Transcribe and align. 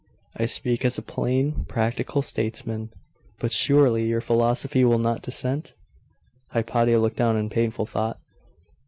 I 0.35 0.47
speak 0.47 0.83
as 0.83 0.97
a 0.97 1.03
plain 1.03 1.63
practical 1.65 2.23
statesman 2.23 2.89
but 3.37 3.51
surely 3.51 4.07
your 4.07 4.19
philosophy 4.19 4.83
will 4.83 4.97
not 4.97 5.21
dissent?' 5.21 5.75
Hypatia 6.47 6.97
looked 6.99 7.17
down 7.17 7.37
in 7.37 7.51
painful 7.51 7.85
thought. 7.85 8.19